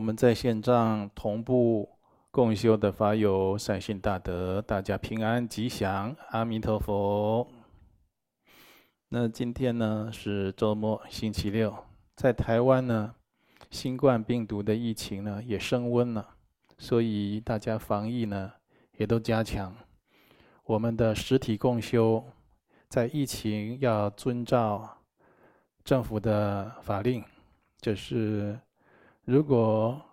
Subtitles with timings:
[0.00, 1.86] 我们在线上同步
[2.30, 7.46] 共修的法友善信大德，大家平安吉祥，阿弥陀佛。
[9.10, 11.76] 那今天呢是周末，星期六，
[12.16, 13.14] 在台湾呢，
[13.70, 16.26] 新冠病毒的疫情呢也升温了，
[16.78, 18.50] 所以大家防疫呢
[18.96, 19.76] 也都加强。
[20.64, 22.24] 我们的实体共修，
[22.88, 24.96] 在疫情要遵照
[25.84, 27.22] 政府的法令，
[27.82, 28.58] 就是。
[29.30, 30.04] 如果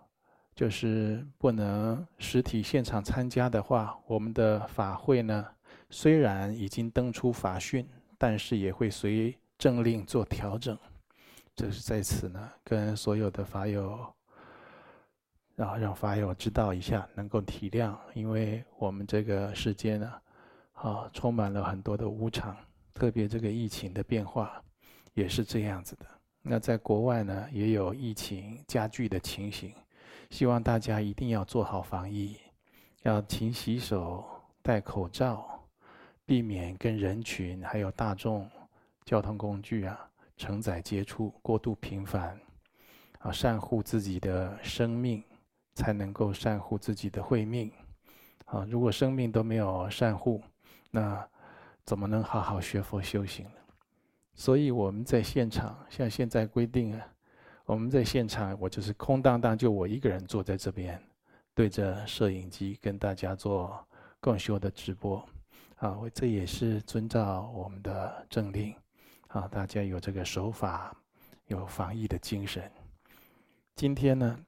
[0.54, 5.44] 就是不能实体现场参加的话，我们的法会呢，
[5.90, 7.84] 虽然已经登出法讯，
[8.16, 10.78] 但是也会随政令做调整。
[11.56, 13.98] 这是在此呢，跟所有的法友，
[15.56, 20.12] 然后让法友知道一下，能够体谅，因为我们这个世界呢，
[20.74, 22.56] 啊，充满了很多的无常，
[22.94, 24.62] 特别这个疫情的变化，
[25.14, 26.06] 也是这样子的。
[26.50, 29.74] 那在国外呢，也有疫情加剧的情形，
[30.30, 32.38] 希望大家一定要做好防疫，
[33.02, 34.24] 要勤洗手、
[34.62, 35.62] 戴口罩，
[36.24, 38.50] 避免跟人群还有大众
[39.04, 42.40] 交通工具啊承载接触过度频繁，
[43.18, 45.22] 啊，善护自己的生命，
[45.74, 47.70] 才能够善护自己的慧命，
[48.46, 50.42] 啊，如果生命都没有善护，
[50.90, 51.28] 那
[51.84, 53.50] 怎么能好好学佛修行呢？
[54.38, 57.04] 所以我们在现场，像现在规定啊，
[57.64, 60.96] 我们在现场，我就是空荡荡，就我一个人坐在这边，
[61.54, 63.84] 对着摄影机跟大家做
[64.20, 65.28] 共修的直播，
[65.78, 68.72] 啊，我这也是遵照我们的政令，
[69.26, 70.96] 啊，大家有这个守法，
[71.48, 72.70] 有防疫的精神。
[73.74, 74.38] 今天呢，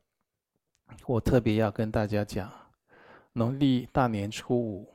[1.04, 2.48] 我特别要跟大家讲，
[3.32, 4.94] 农历大年初五，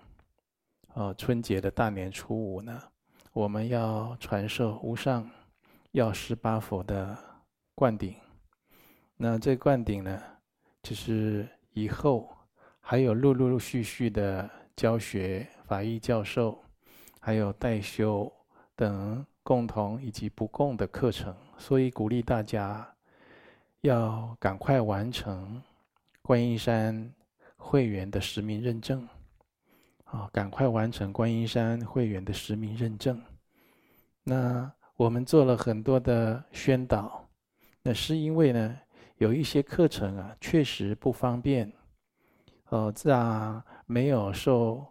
[0.93, 2.81] 啊，春节的大年初五呢。
[3.35, 5.29] 我们要传授无上
[5.91, 7.17] 药师八佛的
[7.75, 8.15] 灌顶，
[9.17, 10.23] 那这灌顶呢，
[10.81, 12.29] 就是以后
[12.79, 16.57] 还有陆陆续续的教学、法义教授，
[17.19, 18.31] 还有代修
[18.73, 22.89] 等共同以及不共的课程，所以鼓励大家
[23.81, 25.61] 要赶快完成
[26.21, 27.13] 观音山
[27.57, 29.05] 会员的实名认证。
[30.05, 33.21] 啊，赶快完成观音山会员的实名认证。
[34.23, 37.27] 那我们做了很多的宣导，
[37.81, 38.79] 那是因为呢，
[39.17, 41.71] 有一些课程啊，确实不方便，
[42.69, 44.85] 呃，让没有受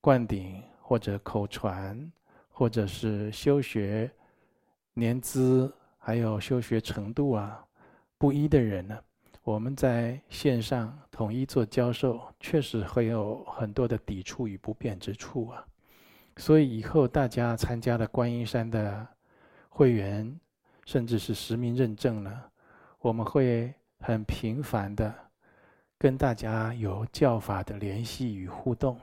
[0.00, 2.10] 灌顶或者口传，
[2.48, 4.10] 或者是修学
[4.94, 7.62] 年资还有修学程度啊
[8.16, 8.98] 不一的人呢。
[9.46, 15.64] 我们在线上统一做教授，确实会有很多的抵触与不便之处啊。
[16.36, 19.06] 所以以后大家参加了观音山的
[19.68, 20.36] 会员，
[20.84, 22.42] 甚至是实名认证呢，
[22.98, 25.14] 我们会很频繁的
[25.96, 29.00] 跟大家有教法的联系与互动，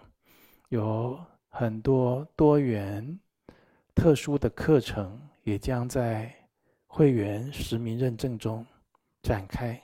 [0.68, 1.18] 有
[1.48, 3.18] 很多多元
[3.96, 6.36] 特殊的课程也将在
[6.86, 8.66] 会员实名认证中
[9.22, 9.82] 展开。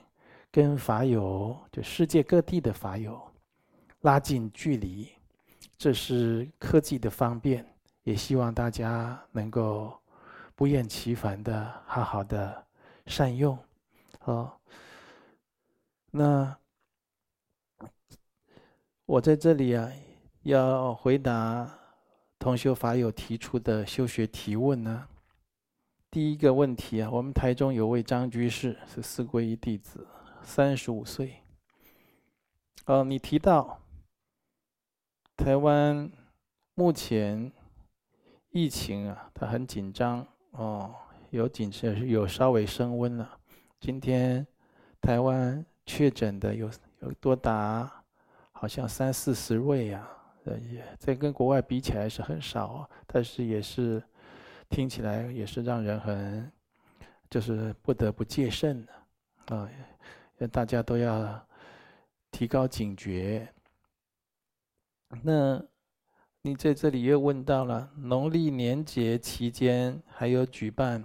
[0.52, 3.20] 跟法友，就世界各地的法友
[4.00, 5.08] 拉近距离，
[5.78, 7.64] 这是科技的方便，
[8.02, 9.96] 也希望大家能够
[10.56, 12.66] 不厌其烦的好好的
[13.06, 13.56] 善用。
[14.18, 14.60] 好，
[16.10, 16.56] 那
[19.06, 19.88] 我在这里啊，
[20.42, 21.72] 要回答
[22.40, 25.06] 同修法友提出的修学提问呢。
[26.10, 30.04] 第一个问题啊，我们台中有位张居士是四皈依弟子。
[30.42, 31.36] 三十五岁。
[32.86, 33.80] 哦，你提到
[35.36, 36.10] 台湾
[36.74, 37.52] 目前
[38.50, 40.94] 疫情啊，它很紧张哦，
[41.30, 43.38] 有紧是，有稍微升温了。
[43.78, 44.46] 今天
[45.00, 46.70] 台湾确诊的有
[47.00, 48.04] 有多达
[48.50, 50.08] 好像三四十位呀，
[50.44, 54.02] 呃，也这跟国外比起来是很少，但是也是
[54.68, 56.50] 听起来也是让人很
[57.28, 58.84] 就是不得不戒慎
[59.46, 59.70] 的啊。
[60.48, 61.46] 大家都要
[62.30, 63.48] 提高警觉。
[65.22, 65.62] 那
[66.42, 71.04] 你在这里又问到了农历年节期间还有举办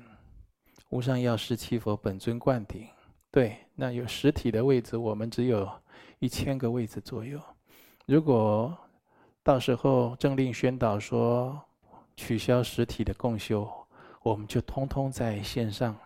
[0.89, 2.87] 无上药师七佛本尊灌顶，
[3.31, 5.69] 对，那有实体的位置，我们只有
[6.19, 7.41] 一千个位置左右。
[8.05, 8.77] 如果
[9.43, 11.59] 到时候政令宣导说
[12.15, 13.67] 取消实体的共修，
[14.21, 15.97] 我们就通通在线上。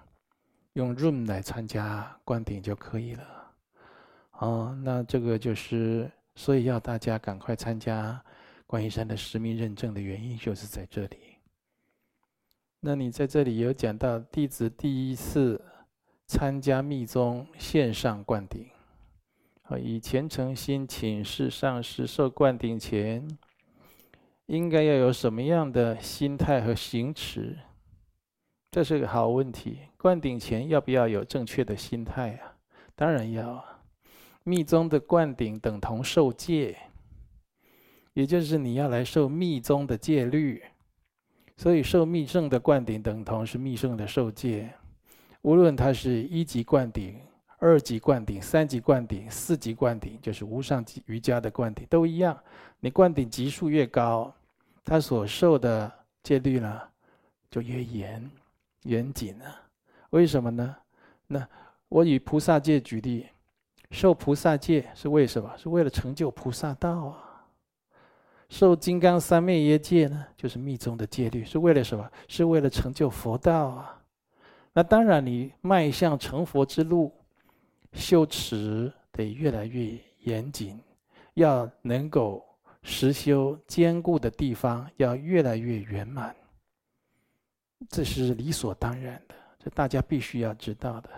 [0.73, 3.51] 用 Room 来参加灌顶就可以了，
[4.33, 8.23] 哦，那这个就是，所以要大家赶快参加
[8.65, 11.17] 观音山的实名认证的原因就是在这里。
[12.79, 15.61] 那你在这里有讲到弟子第一次
[16.27, 18.69] 参加密宗线上灌顶，
[19.63, 23.27] 啊，以虔诚心请示上师受灌顶前，
[24.45, 27.57] 应该要有什么样的心态和行持？
[28.71, 29.88] 这是个好问题。
[30.01, 32.55] 灌顶前要不要有正确的心态啊？
[32.95, 33.81] 当然要啊。
[34.43, 36.77] 密宗的灌顶等同受戒，
[38.13, 40.63] 也就是你要来受密宗的戒律，
[41.57, 44.73] 所以受密圣的灌顶等同是密圣的受戒。
[45.41, 47.19] 无论它是一级灌顶、
[47.57, 52.41] 二级灌顶、三级灌顶、四级灌顶，就是无上瑜伽的灌顶，都一样。
[52.79, 54.33] 你灌顶级数越高，
[54.85, 55.91] 它所受的
[56.23, 56.81] 戒律呢，
[57.51, 58.31] 就越严、
[58.83, 59.68] 严谨了。
[60.11, 60.75] 为什么呢？
[61.27, 61.47] 那
[61.87, 63.27] 我以菩萨戒举例，
[63.91, 65.55] 受菩萨戒是为什么？
[65.57, 67.25] 是为了成就菩萨道啊。
[68.49, 72.11] 受金刚三昧耶戒呢，就是密宗的戒律，是为了什么？
[72.27, 74.01] 是为了成就佛道啊。
[74.73, 77.13] 那当然，你迈向成佛之路，
[77.93, 80.79] 修持得越来越严谨，
[81.35, 82.43] 要能够
[82.81, 86.35] 实修坚固的地方要越来越圆满，
[87.89, 91.09] 这是理所当然的，这大家必须要知道的。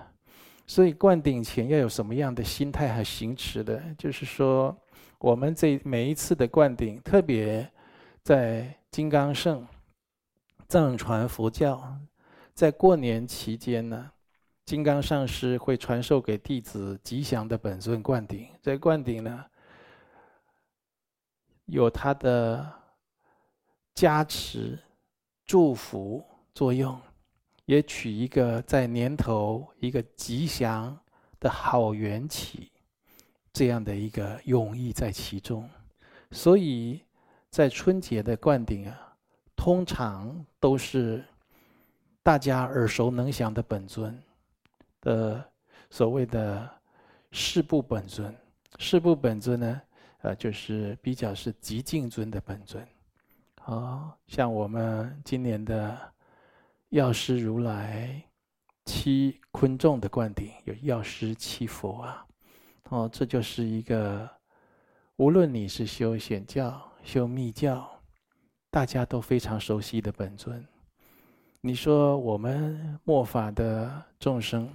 [0.68, 3.82] 所以灌顶前要有什么样的心态和行持的？
[3.98, 4.76] 就是说，
[5.20, 7.70] 我们这每一次的灌顶，特别
[8.24, 9.68] 在金刚圣
[10.68, 11.98] 藏传佛教。
[12.54, 14.12] 在过年期间呢，
[14.66, 18.48] 金刚上师会传授给弟子吉祥的本尊灌顶。
[18.62, 19.46] 这灌顶呢，
[21.66, 22.72] 有它的
[23.94, 24.80] 加持、
[25.46, 26.24] 祝福
[26.54, 27.00] 作用，
[27.72, 31.00] 也取一个在年头一个吉祥
[31.40, 32.70] 的好缘起，
[33.54, 35.70] 这样的一个用意在其中。
[36.32, 37.02] 所以
[37.50, 39.16] 在春节的灌顶啊，
[39.56, 41.24] 通常都是。
[42.24, 44.16] 大家耳熟能详的本尊
[45.02, 45.44] 的
[45.90, 46.70] 所谓的
[47.32, 48.32] 四部本尊，
[48.78, 49.82] 四部本尊呢，
[50.22, 52.88] 呃，就是比较是极静尊的本尊，
[53.64, 55.98] 啊，像我们今年的
[56.92, 58.22] 药师如来
[58.84, 62.26] 七鲲众的灌顶，有药师七佛啊，
[62.90, 64.30] 哦，这就是一个
[65.16, 67.90] 无论你是修显教、修密教，
[68.70, 70.68] 大家都非常熟悉的本尊。
[71.62, 74.70] 你说我们末法的众生，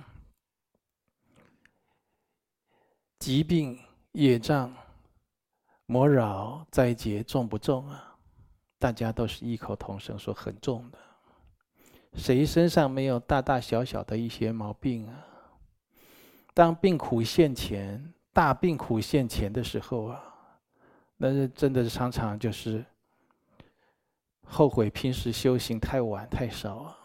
[3.18, 3.78] 疾病、
[4.12, 4.74] 业障、
[5.84, 8.16] 魔扰、灾劫重不重啊？
[8.78, 10.98] 大家都是异口同声说很重的。
[12.16, 15.26] 谁身上没有大大小小的一些毛病啊？
[16.54, 20.22] 当病苦现前，大病苦现前的时候啊，
[21.16, 22.84] 那是真的常常就是。
[24.48, 26.96] 后悔平时修行太晚太少啊！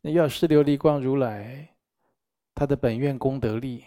[0.00, 1.68] 那药师琉璃光如来，
[2.52, 3.84] 他的本愿功德力，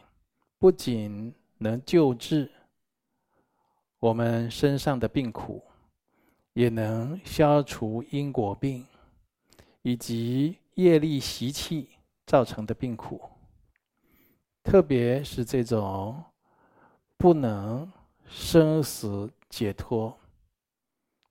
[0.58, 2.50] 不仅能救治
[4.00, 5.62] 我们身上的病苦，
[6.54, 8.86] 也能消除因果病
[9.82, 11.90] 以及业力习气
[12.26, 13.22] 造成的病苦。
[14.64, 16.24] 特别是这种
[17.18, 17.92] 不能
[18.28, 20.16] 生死解脱。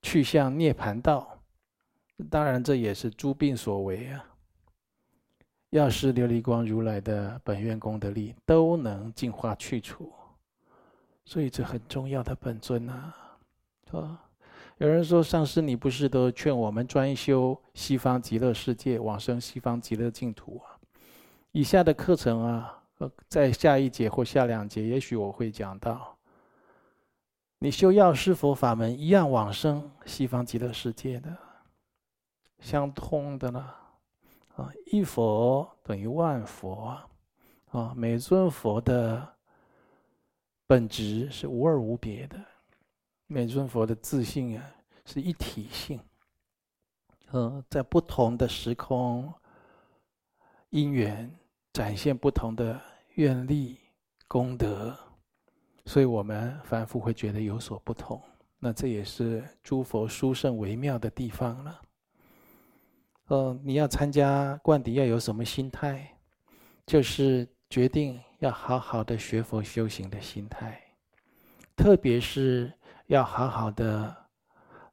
[0.01, 1.41] 去向涅槃道，
[2.31, 4.25] 当然这也是诸病所为啊。
[5.71, 10.11] 药师琉璃光如来的本愿功德力都能净化去除，
[11.25, 13.13] 所以这很重要的本尊啊，
[13.87, 14.28] 是吧？
[14.79, 20.79] 有人说，上师你不是都劝我们专修西方极乐世界，往生西方极乐净土啊？
[21.51, 22.81] 以下的课程啊，
[23.29, 26.17] 在下一节或下两节，也许我会讲到。
[27.59, 31.37] 你修药师佛法门一样往生西方极乐世界的，
[32.61, 33.69] 相通的呢，
[34.55, 36.97] 啊，一佛等于万佛
[37.73, 39.29] 啊，每尊佛的
[40.69, 42.39] 本质是无二无别的，
[43.31, 46.01] 每尊佛的自信啊是一体性，
[47.33, 49.31] 嗯，在不同的时空
[50.71, 51.31] 因缘
[51.75, 52.81] 展现不同的
[53.17, 53.79] 愿力
[54.27, 54.99] 功德。
[55.85, 58.19] 所以我们凡夫会觉得有所不同，
[58.59, 61.83] 那这也是诸佛殊胜微妙的地方了。
[63.29, 66.15] 嗯，你要参加灌顶要有什么心态？
[66.87, 70.83] 就是决定要好好的学佛修行的心态，
[71.77, 72.73] 特别是
[73.09, 74.15] 要好好的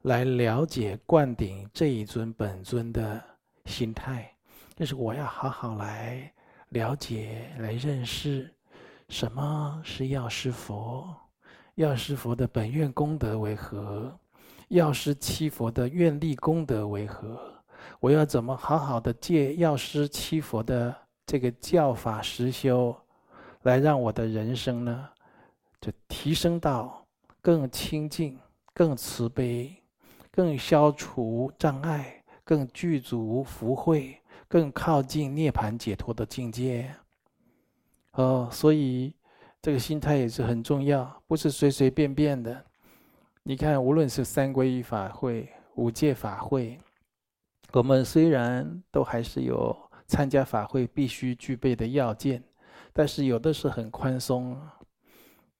[0.02, 3.22] 来了解灌顶这一尊本尊的
[3.66, 4.34] 心态，
[4.74, 6.32] 就是我要好好来
[6.70, 8.50] 了解、来认识。
[9.10, 11.14] 什么是药师佛？
[11.74, 14.18] 药师佛的本愿功德为何？
[14.68, 17.38] 药师七佛的愿力功德为何？
[18.00, 20.96] 我要怎么好好的借药师七佛的
[21.26, 22.96] 这个教法实修，
[23.64, 25.06] 来让我的人生呢，
[25.82, 26.95] 就提升到
[27.46, 28.36] 更清净、
[28.74, 29.72] 更慈悲、
[30.32, 36.92] 更消除障碍、更具足福慧、更靠近涅槃解脱的境界。
[38.14, 39.14] 哦，所以
[39.62, 42.64] 这个心态也是很重要，不是随随便便的。
[43.44, 46.76] 你看，无论是三皈依法会、五戒法会，
[47.72, 49.72] 我们虽然都还是有
[50.08, 52.42] 参加法会必须具备的要件，
[52.92, 54.60] 但是有的是很宽松。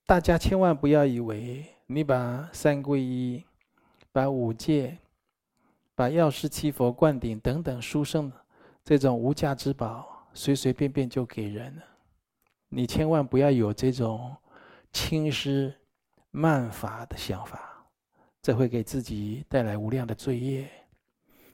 [0.05, 3.45] 大家千万不要以为你把三皈依、
[4.13, 4.99] 把五戒、
[5.95, 8.31] 把药师七佛灌顶等等殊胜
[8.85, 11.83] 这种无价之宝，随随便便就给人了。
[12.69, 14.37] 你千万不要有这种
[14.93, 15.75] 轻施
[16.31, 17.73] 慢法的想法。
[18.43, 20.71] 这会给自己带来无量的罪业。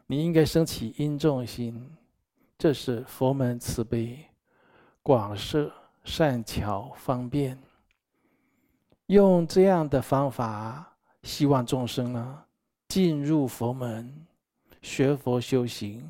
[0.07, 1.91] 你应该升起因重心，
[2.59, 4.19] 这是佛门慈悲、
[5.03, 5.73] 广设、
[6.05, 7.59] 善巧方便。
[9.13, 10.91] 用这样的方法，
[11.23, 12.43] 希望众生呢
[12.89, 14.11] 进入佛门，
[14.81, 16.03] 学佛修行，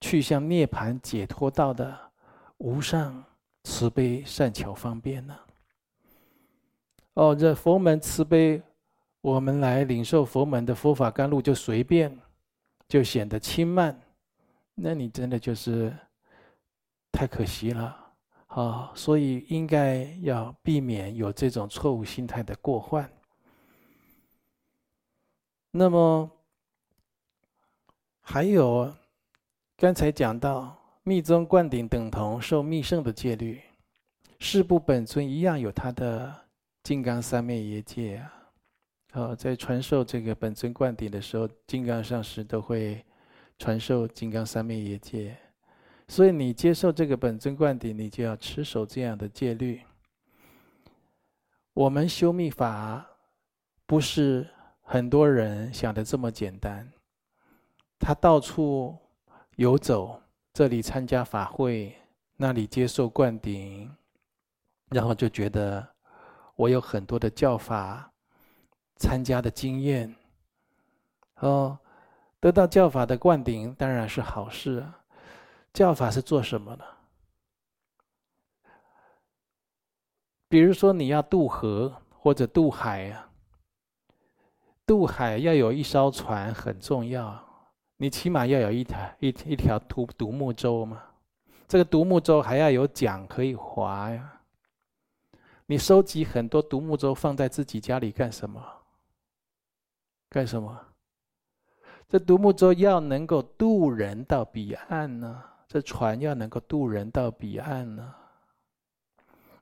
[0.00, 1.98] 去向涅槃解脱道的
[2.58, 3.22] 无上
[3.64, 5.36] 慈悲、善巧方便呢。
[7.14, 8.62] 哦，这佛门慈悲。
[9.22, 12.16] 我们来领受佛门的佛法甘露，就随便，
[12.86, 14.00] 就显得轻慢，
[14.76, 15.92] 那你真的就是
[17.10, 18.05] 太可惜了
[18.56, 18.90] 啊！
[18.94, 23.06] 所以应该要避免有这种错误心态的过患。
[25.70, 26.30] 那么
[28.22, 28.90] 还有
[29.76, 33.60] 刚才讲到密宗灌顶等同受密圣的戒律，
[34.38, 36.34] 事部本尊一样有他的
[36.82, 38.32] 金刚三昧耶戒啊。
[39.12, 43.04] 哦，在传授这个本尊灌顶的时候，金刚上师都会
[43.58, 45.36] 传授金刚三昧耶戒，
[46.08, 49.82] 所以你接受这个本尊灌顶，你就要持守这样的戒律。
[51.72, 53.06] 我们修密法
[53.86, 54.48] 不是
[54.82, 56.90] 很多人想的这么简单，
[57.98, 58.96] 他到处
[59.56, 60.20] 游走，
[60.52, 61.94] 这里参加法会，
[62.36, 63.94] 那里接受灌顶，
[64.90, 65.86] 然后就觉得
[66.54, 68.10] 我有很多的教法。
[68.98, 70.16] 参加的经验，
[71.40, 71.78] 哦，
[72.40, 75.04] 得到教法的灌顶当然是好事啊。
[75.76, 76.84] 教法是做什么的？
[80.48, 83.28] 比如说你要渡河或者渡海啊，
[84.86, 87.44] 渡海要有一艘船很重要，
[87.98, 91.02] 你起码要有一台一一条独独木舟嘛。
[91.68, 94.40] 这个独木舟还要有桨可以划呀。
[95.66, 98.64] 你收集很多独木舟放在自己家里干什么？
[100.30, 100.86] 干什么？
[102.08, 105.42] 这独木舟要能够渡人到彼岸呢？
[105.68, 108.14] 这船要能够渡人到彼岸呢？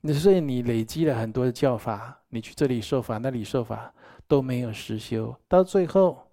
[0.00, 3.92] 你所以你累积了很多的教法，你去这里受法，那里受法
[4.28, 6.30] 都没有实修，到最后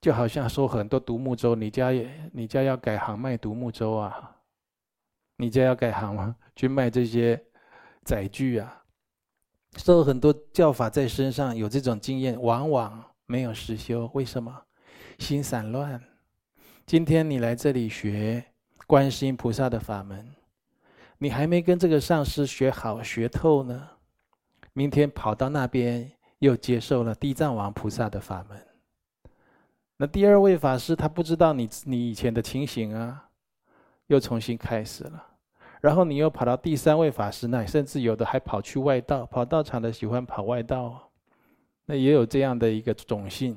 [0.00, 4.36] 就好像说很多独木舟，你家也你家要改行卖独木舟啊？
[5.36, 6.34] 你家要改行吗？
[6.56, 7.42] 去卖这些
[8.04, 8.84] 载具啊？
[9.76, 14.10] 受很多教法在身上，有这种经验，往往没有实修。
[14.14, 14.64] 为什么？
[15.18, 16.02] 心散乱。
[16.90, 18.44] 今天你来这里学
[18.84, 20.28] 观世音菩萨的法门，
[21.18, 23.90] 你还没跟这个上师学好学透呢。
[24.72, 28.66] 明天跑到那边又接受了地藏王菩萨的法门，
[29.98, 33.28] 那第二位法师他不知道你你以前的情形啊，
[34.08, 35.24] 又重新开始了。
[35.80, 41.08] 然后你又跑到第三位法师那里，甚至有的还跑去外道，跑道场的喜欢跑外道，
[41.86, 43.56] 那也有这样的一个种性、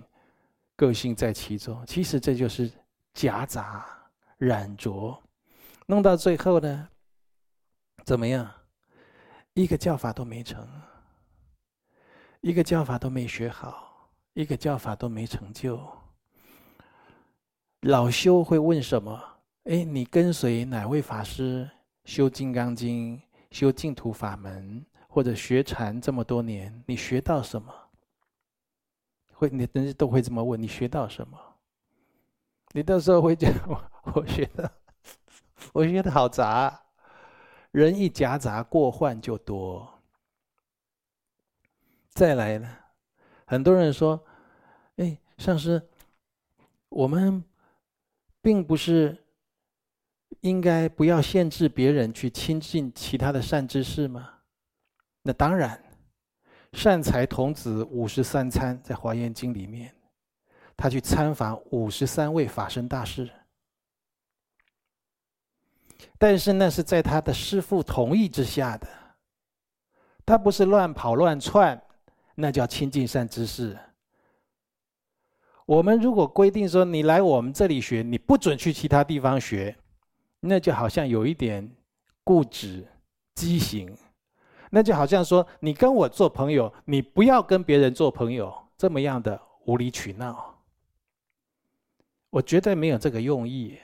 [0.75, 1.83] 个性在其中。
[1.87, 2.69] 其实这就是
[3.13, 3.85] 夹杂
[4.37, 5.21] 染着，
[5.85, 6.89] 弄到最后呢，
[8.03, 8.51] 怎么样？
[9.53, 10.67] 一个教法都没成，
[12.41, 15.79] 一个教法都没学好，一个教法都没成就。
[17.81, 19.21] 老修会问什么？
[19.65, 21.69] 哎，你跟随哪位法师？
[22.05, 23.17] 修《金刚经》、
[23.51, 27.73] 修净土法门，或者学禅这么多年，你学到什么？
[29.33, 31.37] 会，你人都会这么问：你学到什么？
[32.73, 34.71] 你到时候会讲：我我学的，
[35.71, 36.81] 我学的 好杂。
[37.71, 39.87] 人一夹杂，过患就多。
[42.09, 42.67] 再来呢，
[43.45, 44.23] 很多人说：
[44.97, 45.81] 哎，上师，
[46.89, 47.43] 我们
[48.41, 49.19] 并不是。
[50.41, 54.29] 应该不要限制别人去亲近其他的善知识吗？
[55.21, 55.81] 那当然，
[56.73, 59.95] 善财童子五十三参在《华严经》里面，
[60.83, 63.29] 他去参访五十三位法身大师。
[66.17, 68.85] 但是那是在他的师父同意之下的，
[70.25, 71.81] 他不是乱跑乱窜，
[72.35, 73.79] 那叫亲近善知识。
[75.65, 79.73] 我们如果规定说你来我们这里学，你不准去其他地方学，
[80.41, 81.73] 那就好像有一点
[82.25, 82.85] 固执、
[83.35, 83.95] 畸形。
[84.69, 90.52] 那就好像说你跟我做朋友，你不要跟别人做朋友，这么样的无理取闹。
[92.33, 93.77] 我绝对没有这个用意。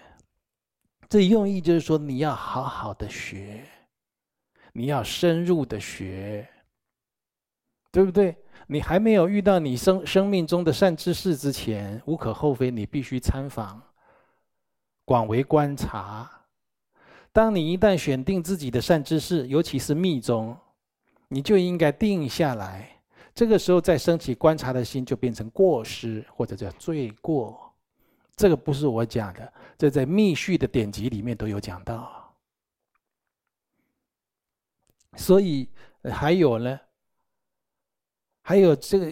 [1.08, 3.64] 这用意就是说你要好好的学，
[4.74, 6.50] 你要深入的学，
[7.92, 8.36] 对不对？
[8.66, 13.80] 你还没有遇到你生生命中的善知识之前，无可厚非，你必须参访，
[15.06, 16.28] 广为观察。
[17.32, 20.58] 当你一旦选定自己的善知识，尤其是密宗，
[21.28, 22.90] 你就应该定下来。
[23.36, 27.69] 这个时候再升起观察的心，就变成过失或者叫罪过。
[28.40, 32.34] 这个不是我讲的，这在密续的典籍里面都有讲到。
[35.18, 35.68] 所以
[36.10, 36.80] 还有呢。
[38.42, 39.12] 还有这个，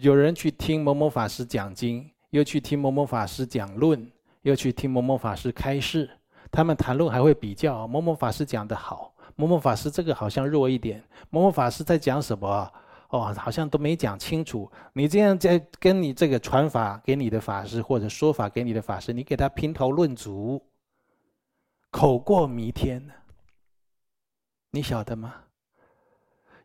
[0.00, 4.10] 有人去听某某法师讲经，又去听某某法师讲论，
[4.42, 6.10] 又去听某某法师开示。
[6.50, 12.70] 他们谈论还会比较某某法师讲的好，某某法师这个好像弱一点，某某法师在讲什么？
[13.10, 14.70] 哦，好像都没讲清楚。
[14.92, 20.60] 你这样在跟你这个传法给你的法师，或者说法给你的法师，你给他评头论足，
[21.90, 23.08] 口过弥天，
[24.70, 25.34] 你晓得吗？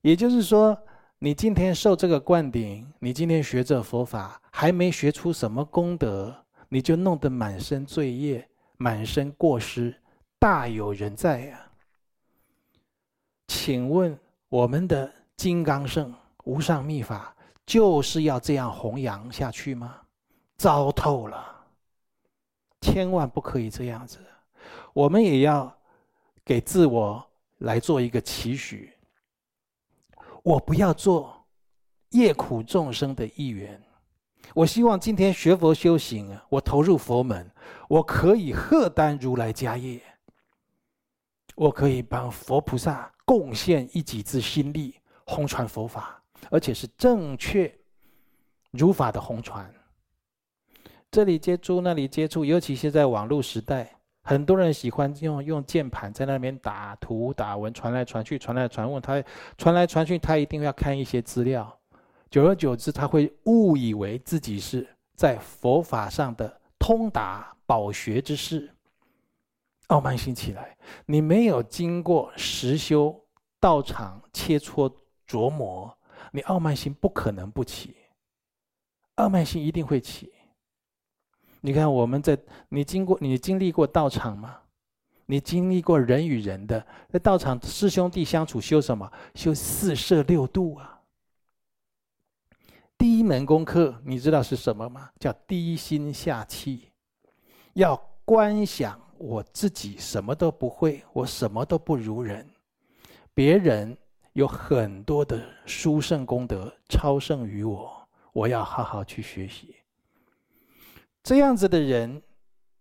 [0.02, 0.78] 也就是说。
[1.18, 6.36] 你今天受这个灌顶，你今天学这佛法，还没学出什么功德，
[6.68, 8.48] 你就弄得满身罪业、
[8.78, 9.96] 满身过失，
[10.38, 11.72] 大有人在呀、啊。
[13.48, 14.16] 请问
[14.50, 16.14] 我们的金刚圣
[16.46, 20.02] 无上密法，就是要这样弘扬下去吗？
[20.58, 21.54] 糟透了！
[22.82, 24.20] 千万不可以这样子。
[24.94, 25.76] 我们也要
[26.44, 27.24] 给自我
[27.58, 28.94] 来做一个期许。
[30.44, 31.46] 我不要做
[32.12, 33.82] 业苦众生的一员。
[34.54, 37.52] 我希望今天学佛修行，我投入佛门，
[37.90, 40.00] 我可以荷担如来家业，
[41.56, 47.74] 我可以帮佛菩萨贡献一己之心力，弘传佛法，而且是正确
[48.72, 49.74] 如法的弘传。
[51.12, 53.92] 这里接触，那里接触，尤其是在网络时代。
[54.28, 59.24] 很多人喜欢用用键盘在那边打图打文，传来传去，传来传问，他
[59.56, 61.80] 传来传去，他一定要看一些资料。
[62.32, 68.74] 久而久之，他会误以为自己是在佛法上的通达饱学之士，
[69.88, 70.76] 傲慢心起来。
[71.06, 73.16] 你没有经过实修
[73.60, 74.92] 道场切磋
[75.28, 75.96] 琢磨，
[76.36, 77.96] 你傲慢心不可能不起，
[79.16, 80.34] 傲慢心一定会起。
[81.62, 84.60] 你看，我们在你经过你经历过道场吗？
[85.28, 89.10] 你经历过人与人的在道场师兄弟相处修什么？
[89.34, 91.00] 修四摄六度啊。
[92.98, 95.10] 第一门功课你知道是什么吗？
[95.18, 96.92] 叫低心下气，
[97.76, 97.96] 要
[98.26, 102.46] 观想我自己什么都不会，我什么都不如人，
[103.34, 103.98] 别人
[104.36, 109.78] 有很多的殊胜功德超胜于我，我要好好去学习。
[111.24, 112.22] 这样子的人，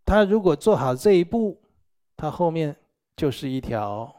[0.05, 1.62] 他如果做好这一步，
[2.17, 2.75] 他后面
[3.17, 4.12] 就是一条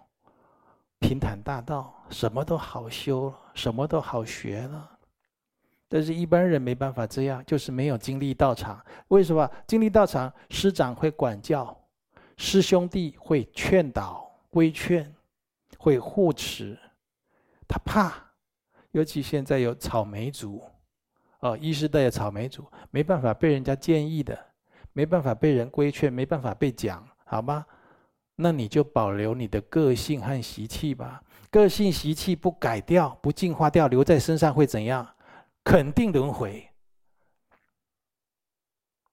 [0.99, 4.91] 平坦大道，什么都好修，什么都好学了。
[5.89, 8.81] 但是，一般人没办法这样，就是没有经历道场。
[9.09, 9.51] 为什么？
[9.67, 11.77] 经历道场，师长会管教，
[12.37, 15.13] 师兄弟会劝导、规劝，
[15.77, 16.79] 会护持。
[17.67, 18.13] 他怕，
[18.91, 20.63] 尤其现在有草莓族。
[21.39, 24.37] 哦，一世代的草莓族没办法被人家建议的，
[24.93, 27.65] 没办法被人规劝，没办法被讲，好吗？
[28.35, 31.23] 那你就保留你的个性和习气吧。
[31.51, 35.15] 个性习气不改掉，不净化掉，留在身上会怎样？
[35.63, 36.67] 肯定轮回。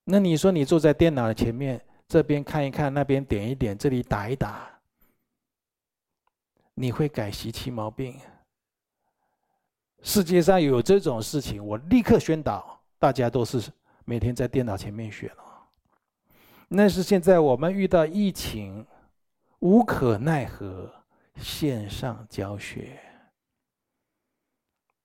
[0.05, 4.81] 那你说你坐在电脑的前面，这边看一看，那边点一点，这里打一打，
[6.75, 8.19] 你会改习气毛病？
[10.03, 13.63] 世界上有这种事情，我立刻宣导，大家都是
[14.05, 15.37] 每天在电脑前面学了。
[16.69, 18.85] 那是现在我们遇到疫情，
[19.61, 20.93] 无可奈何，
[21.37, 22.99] 线上教学。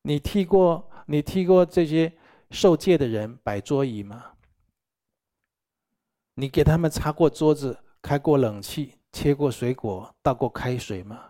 [0.01, 2.11] 你踢过你踢过这些
[2.49, 4.31] 受戒的人摆桌椅吗？
[6.33, 11.26] 你给他们擦过桌子，开过冷气，切过水果，倒过开水吗？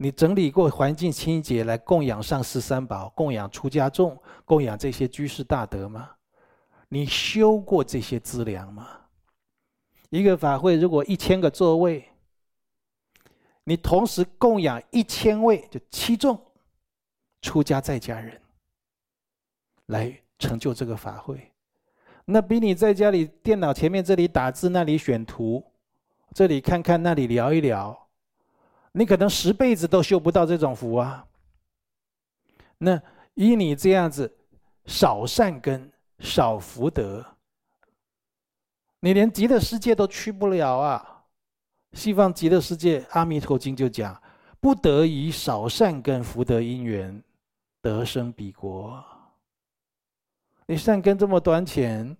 [0.00, 6.10] 你整理过环境清洁来供养上师三宝，供养出家众，供养这些居士大德吗？
[6.88, 8.88] 你修过这些资粮吗？
[10.08, 12.08] 一个法会如果一千个座位，
[13.64, 16.40] 你同时供养一千位，就七众
[17.42, 18.40] 出家在家人，
[19.86, 21.52] 来成就这个法会，
[22.24, 25.72] 那比你在家里电脑前面这里打字，那里选图，
[26.32, 28.07] 这里看看，那里聊一聊，
[28.92, 31.26] 你可能十辈子都修不到这种福啊。
[32.78, 33.00] 那
[33.34, 34.36] 以你这样子
[34.86, 37.24] 少善根、少福德，
[39.00, 41.24] 你连极乐世界都去不了啊。
[41.92, 44.20] 西方极乐世界，《阿弥陀经》就讲：
[44.60, 47.22] 不得以少善根福德因缘
[47.80, 49.04] 得生彼国。
[50.66, 52.16] 你善根这么短浅，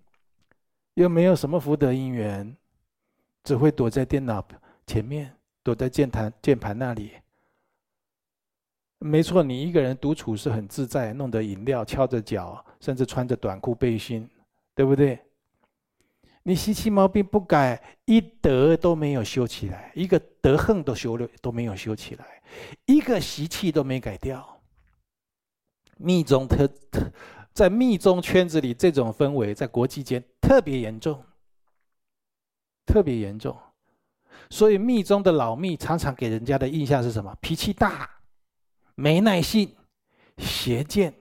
[0.95, 2.57] 又没有什么福德因缘，
[3.43, 4.43] 只会躲在电脑
[4.87, 5.31] 前面，
[5.69, 7.11] 躲在键盘键盘那里。
[8.97, 14.27] 没错，你一个人独处是很自在，弄着饮料，翘着脚，甚至穿着短裤背心，
[14.73, 15.19] 对不对？
[16.41, 22.41] 你习气毛病不改，一德都没有修起来，一个德行都修了都没有修起来，
[22.87, 24.59] 一个习气都没改掉。
[25.97, 27.11] 密宗特特
[27.53, 31.23] 在密宗圈子里，这种氛围在国际间特别严重，
[32.87, 33.55] 特别严重。
[34.49, 37.35] 所以密宗的老密常常给人家的印象是什么？
[37.39, 38.09] 脾气大，
[38.95, 39.75] 没耐性，
[40.37, 41.13] 邪见，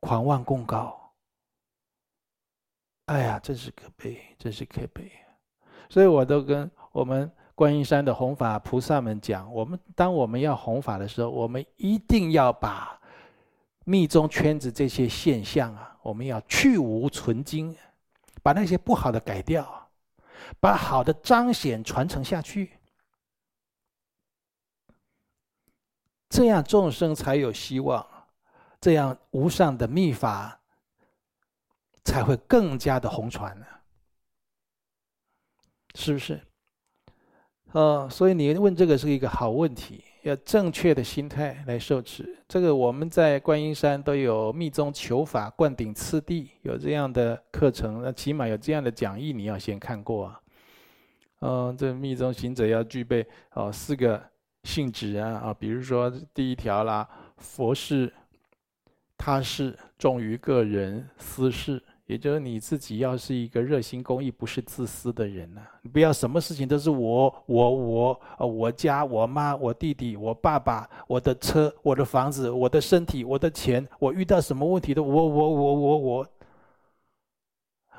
[0.00, 0.96] 狂妄贡高。
[3.06, 5.10] 哎呀，真是可悲，真是可悲。
[5.88, 13.00] 所以我都跟我们观音山的弘法菩萨们讲：我们当我们要弘法的时候，我们一定要把
[13.84, 17.76] 密宗圈子这些现象啊，我们要去芜存菁，
[18.42, 19.88] 把那些不好的改掉，
[20.60, 22.72] 把好的彰显传承下去，
[26.28, 28.06] 这样众生才有希望，
[28.80, 30.60] 这样无上的密法。
[32.06, 33.66] 才会更加的红传呢，
[35.96, 36.40] 是不是？
[37.72, 42.38] 呃，所以你问这个是一个好问题，要正确的心态来受持。
[42.46, 50.40] 这个我们在观音山都有密宗求法灌顶次第，有这样的课程，那起码有这样的讲义，你要先看过啊。
[51.40, 54.22] 嗯、这密宗行者要具备哦四个
[54.66, 58.12] 性质啊啊，比如说第一条啦，佛事、
[59.16, 61.82] 他是重于个人私事。
[62.06, 76.26] 也就是你自己要是一个热心公益、不是自私的人呐、啊，你不要什么事情都是我、我、我，啊，我家、我妈、我弟弟、我爸爸、我的车、我的房子、我的身体、我的钱，我遇到什么问题都我、我、我、我、我，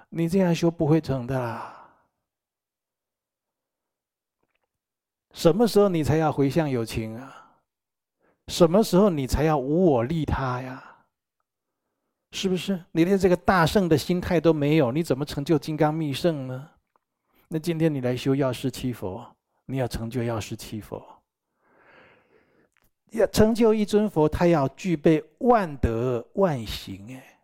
[0.07, 1.76] 你这样修不会成的啦。
[5.37, 7.53] 什么时候你才要回向有情啊？
[8.47, 10.83] 什么时候你才要无我利他呀？
[12.31, 14.91] 是不是你连这个大圣的心态都没有？
[14.91, 16.67] 你怎么成就金刚密圣呢？
[17.49, 19.23] 那今天你来修药师七佛，
[19.67, 21.05] 你要成就药师七佛，
[23.11, 27.39] 要成就一尊佛，他要具备万德万行，哎，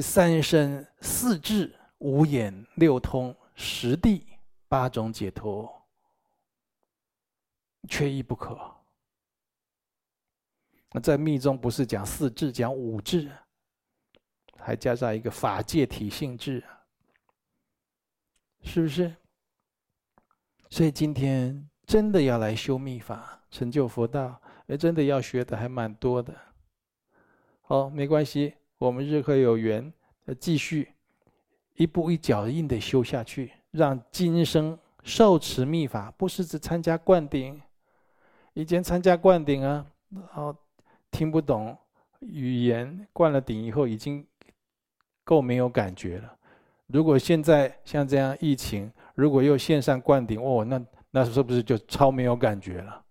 [0.00, 4.24] 三身四智五眼六通十地
[4.74, 5.72] 八种解脱，
[7.88, 8.58] 缺一不可。
[10.90, 13.30] 那在密宗不是讲四智，讲五智，
[14.58, 16.64] 还加上一个法界体性智，
[18.64, 19.14] 是不是？
[20.68, 26.36] 所以今天真的要来修密法，成就佛道，哎，真的要学的还蛮多的。
[27.62, 29.92] 好，没关系，我们日后有缘，
[30.40, 30.94] 继续
[31.74, 37.60] 一步一脚印的修下去，让今生受持密法，不是只参加灌顶，
[38.54, 39.86] 以前参加灌顶啊，
[40.30, 40.56] 好。
[41.10, 41.78] 听不懂
[42.18, 44.26] 语言，灌了顶以后已经
[45.22, 46.36] 够没有感觉了。
[46.88, 53.04] 如果现在像这样疫情，如果又线上灌顶，哦，那那是不是就超没有感觉了？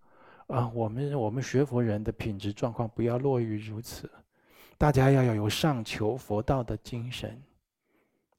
[0.48, 4.12] 啊，我们我们学佛人的品质状况不要落于如此，
[4.78, 7.42] 大家要要有上求佛道的精神。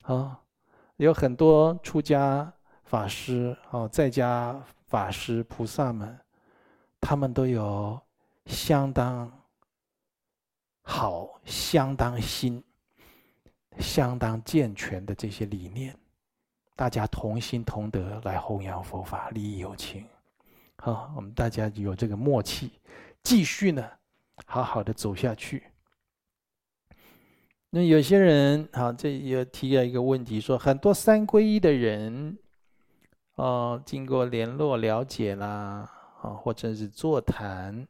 [0.03, 0.39] 啊，
[0.97, 2.53] 有很多出家
[2.85, 6.19] 法师啊，在家法师菩萨们，
[7.01, 8.01] 他们都有
[8.47, 9.31] 相当。
[10.87, 12.63] 好，相当新、
[13.79, 15.97] 相当健全的这些理念，
[16.77, 20.07] 大家同心同德来弘扬佛法，利益有情。
[20.77, 22.71] 好，我们大家有这个默契，
[23.23, 23.91] 继续呢，
[24.45, 25.65] 好好的走下去。
[27.77, 32.39] 那有些人，好，这也提了一个问题，说很多三皈依的人，
[33.35, 35.91] 哦，经过联络了解啦，
[36.23, 37.85] 啊，或者是座谈，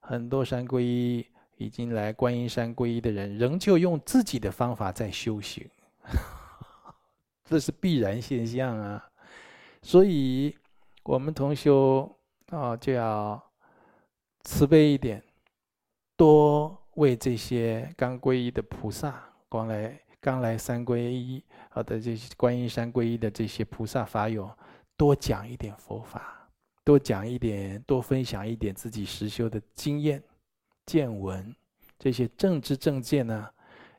[0.00, 1.26] 很多三皈依。
[1.58, 5.68] 已经来观音山皈依的人，仍旧用自己的方法在修行，
[7.44, 9.06] 这是必然现象啊。
[9.82, 10.56] 所以，
[11.02, 12.10] 我们同修
[12.48, 13.38] 啊，就要
[14.42, 15.22] 慈悲一点，
[16.16, 24.50] 多为这些刚皈依的菩萨，光来刚来三皈依好的这些观音山皈依的这些菩萨法友，
[24.98, 26.46] 多讲一点佛法，
[26.84, 30.22] 多讲一点，多分享一点自己实修的经验、
[30.84, 31.56] 见闻，
[31.98, 33.48] 这些正知正见呢，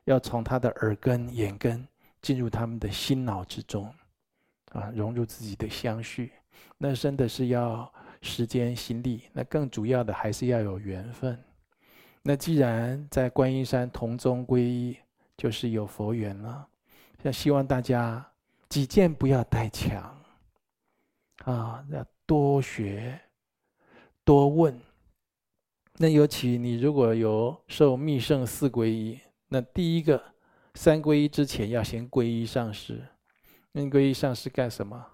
[0.04, 1.84] 要从他的耳根、眼根
[2.20, 3.92] 进入他们的心脑之中，
[4.70, 6.30] 啊，融入自己的相续。
[6.78, 11.36] 那真的是要时间、心力，那更主要的还是要有缘分。
[12.22, 14.96] 那既然在观音山同宗皈依，
[15.36, 16.68] 就是有佛缘了。
[17.22, 18.24] 那希望大家
[18.68, 20.22] 己见不要太强，
[21.44, 23.20] 啊，要多学、
[24.24, 24.80] 多问。
[25.96, 30.22] 那尤其你如果有受密乘四皈依，那第一个
[30.74, 33.02] 三皈依之前要先皈依上师。
[33.72, 35.06] 那皈依上师干什么？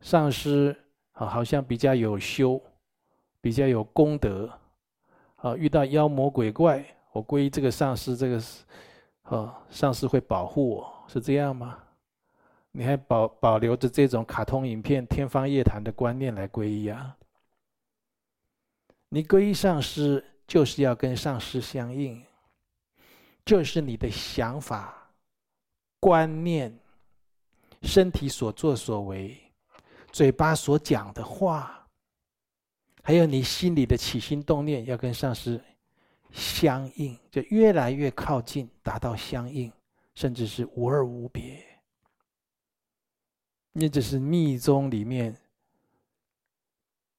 [0.00, 0.76] 上师
[1.12, 2.60] 啊，好像比较有修，
[3.40, 4.50] 比较有功德。
[5.46, 8.64] 啊，遇到妖魔鬼怪，我皈依这个上师，这个是，
[9.22, 11.78] 啊，上师会保护我，是这样吗？
[12.72, 17.16] 你还保保留着这种卡通影片、天方夜谭的观念来皈依啊？
[19.08, 22.20] 你皈依上师，就是要跟上师相应，
[23.44, 25.12] 就是你的想法、
[26.00, 26.76] 观念、
[27.82, 29.38] 身体所作所为。
[30.10, 31.85] 嘴巴所讲的话，
[33.06, 35.62] 还有你心里的起心动念，要跟上师
[36.32, 39.72] 相应，就越来越靠近，达到相应，
[40.16, 41.64] 甚至是无二无别。
[43.70, 45.40] 那这是密宗里面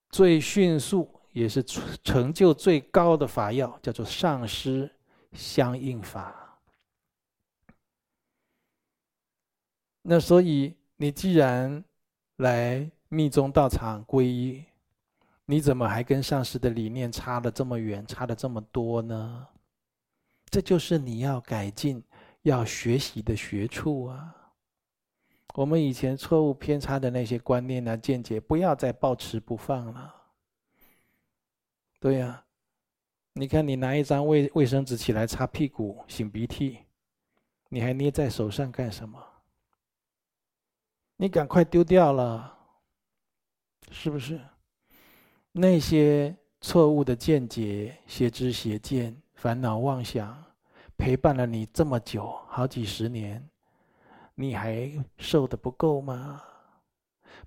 [0.09, 4.93] 最迅速，也是成就最高的法要，叫做上师
[5.31, 6.59] 相应法。
[10.01, 11.81] 那所以你既然
[12.35, 14.65] 来密宗道场皈依，
[15.49, 19.47] 你怎么还跟上师的理念差了这么远，差了这么多呢？
[20.49, 22.03] 这就是你要改进、
[22.41, 24.35] 要学习的学处啊！
[25.55, 30.13] 我们以前错误偏差的那些观念啊、见解，不要再抱持不放了。
[31.97, 32.43] 对呀、
[33.33, 36.79] 你看你拿一张卫卫生纸起来擦屁股、擤鼻涕，
[37.69, 39.17] 你还捏在手上干什么？
[41.15, 42.57] 你赶快丢掉了，
[43.89, 44.39] 是不是？
[45.59, 50.37] 那些错误的见解、邪知邪见、烦恼妄想，
[50.95, 53.43] 陪伴了你这么久，好几十年，
[54.35, 56.43] 你还受得不够吗？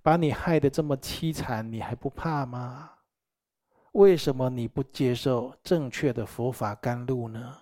[0.02, 2.90] 把你害得这么凄惨，你还不怕吗？
[3.92, 7.56] 为什么你不接受正确的佛法甘露呢？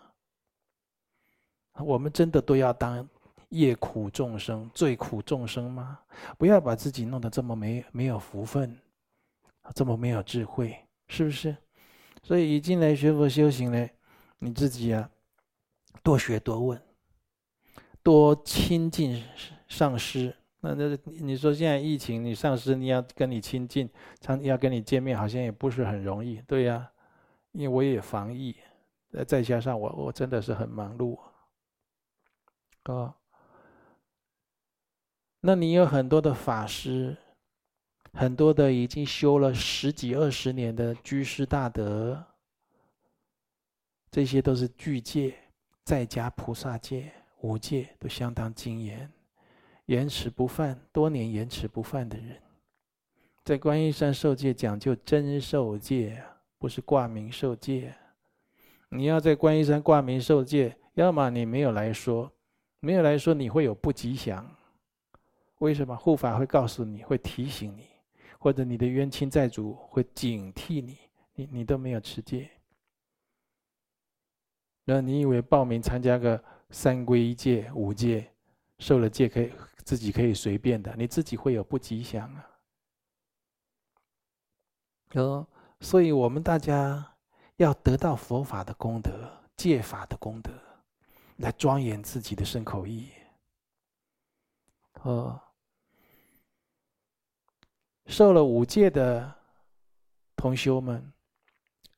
[1.74, 3.06] 我们真的都要当。
[3.50, 5.98] 业苦众生，罪苦众生吗？
[6.36, 8.78] 不要把自己弄得这么没没有福分，
[9.74, 10.76] 这么没有智慧，
[11.08, 11.56] 是不是？
[12.22, 13.88] 所以一进来学佛修行呢，
[14.38, 15.10] 你自己啊，
[16.02, 16.82] 多学多问，
[18.02, 19.24] 多亲近
[19.66, 20.34] 上师。
[20.60, 23.88] 那那你说现在疫情，你上师你要跟你亲近，
[24.20, 26.90] 常要跟你见面，好像也不是很容易，对呀、
[27.52, 28.56] 因为我也防疫，
[29.26, 31.16] 再加上我我真的是很忙碌，
[32.82, 33.14] 啊。
[35.40, 37.16] 那你有很多的法师，
[38.12, 42.24] 很多的已经修了十几二十年的居士大德，
[44.10, 45.34] 这些都是具戒，
[45.84, 49.10] 在家菩萨戒、五戒都相当精严，
[49.86, 52.40] 严持不犯，多年严持不犯的人，
[53.44, 56.22] 在观音山受戒讲究真受戒，
[56.58, 57.94] 不是挂名受戒。
[58.88, 62.32] 你要在观音山挂名受戒，要么你没有来说，
[62.80, 64.50] 没有来说你会有不吉祥。
[65.58, 67.86] 为什么护法会告诉你，会提醒你，
[68.38, 70.98] 或者你的冤亲债主会警惕你？
[71.34, 72.50] 你你都没有持戒，
[74.82, 78.28] 那你以为报名参加个三皈一戒、五戒，
[78.80, 79.52] 受了戒可以
[79.84, 80.92] 自己可以随便的？
[80.96, 82.50] 你自己会有不吉祥啊！
[85.14, 85.46] 哦，
[85.80, 87.14] 所以我们大家
[87.54, 90.52] 要得到佛法的功德、戒法的功德，
[91.36, 93.10] 来庄严自己的身口意。
[95.02, 95.40] 哦。
[98.08, 99.32] 受了五戒的
[100.34, 101.12] 同修们，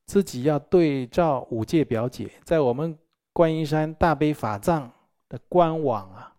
[0.07, 2.99] 自己要对照五戒表解，在我们
[3.33, 4.91] 观音山大悲法藏
[5.29, 6.37] 的官网啊，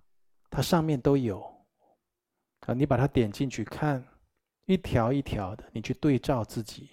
[0.50, 1.42] 它上面都有
[2.68, 4.04] 啊，你把它点进去看，
[4.66, 6.90] 一条一条的，你去对照自己。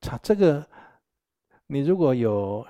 [0.00, 0.64] 查这个，
[1.66, 2.64] 你如果有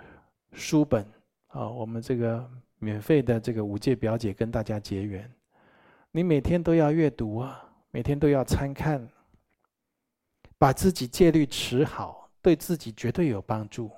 [0.53, 1.07] 书本
[1.49, 5.31] 啊，我们这个免费的这个五戒表解跟大家结缘，
[6.13, 7.63] 你每天都要阅读啊。
[7.97, 9.09] 每天都要参看，
[10.59, 13.91] 把自己戒律持好，对自己绝对有帮助。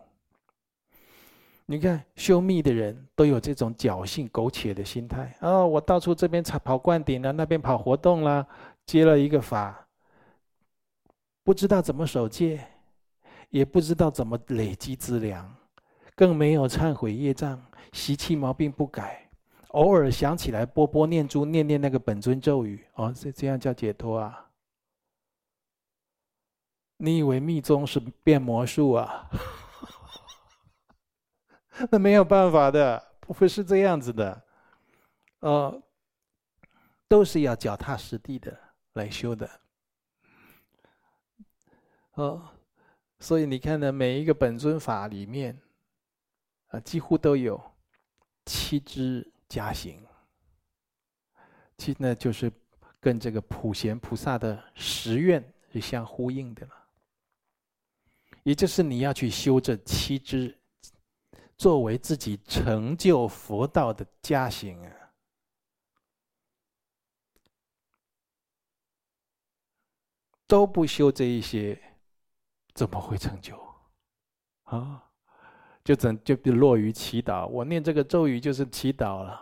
[1.66, 8.46] 你看修密的人都有这种侥幸苟且的心态哦，我到处这边跑灌顶了，那边跑活动了，
[8.87, 9.88] 接了一个法，
[11.42, 12.64] 不知道怎么守戒，
[13.50, 15.52] 也不知道怎么累积资粮，
[16.14, 17.61] 更没有忏悔业障，
[17.92, 19.27] 习气毛病不改，
[19.68, 24.50] 偶尔想起来波波念珠，念念那个本尊咒语，哦，这这样叫解脱啊？
[26.96, 29.31] 你以为密宗是变魔术啊？
[31.90, 34.42] 那没有办法的，不会是这样子的，
[35.40, 35.83] 呃，
[37.07, 38.59] 都是要脚踏实地的
[38.94, 39.48] 来修的，
[42.14, 42.48] 哦，
[43.20, 45.61] 所以你看呢，每一个本尊法里面，
[46.68, 47.61] 啊，几乎都有
[48.44, 50.00] 七支加行，
[51.76, 52.52] 其实呢就是
[53.00, 56.87] 跟这个普贤菩萨的十愿是相呼应的了，
[58.42, 60.54] 也就是你要去修这七支。
[61.56, 65.12] 作为自己成就佛道的加行啊，
[70.46, 71.76] 都不修这一些，
[72.74, 73.61] 怎么会成就？
[74.62, 75.08] 啊，
[75.88, 77.46] 就整就落于祈祷。
[77.46, 79.40] 我念这个咒语就是祈祷了，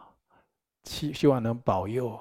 [0.85, 2.17] 希希望能保佑，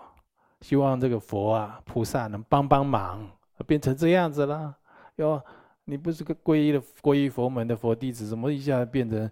[0.62, 3.30] 希望这个佛啊菩萨能帮帮忙，
[3.68, 4.76] 变成这样子了。
[5.18, 5.40] 哟，
[5.84, 9.30] 你不是个皈依的皈依佛门的佛弟子，怎么一下变成？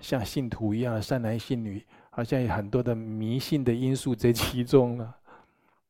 [0.00, 5.16] 像信徒一样善男信女，好像有很多的迷信的因素在其中了，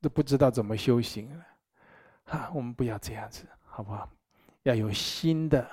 [0.00, 1.44] 都不知道怎么修行了。
[2.26, 4.08] 啊，我们不要这样子，好不好？
[4.62, 5.68] 要有新的